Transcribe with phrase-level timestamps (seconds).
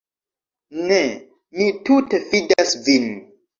[0.87, 0.97] Ne,
[1.59, 3.09] mi tute fidas vin.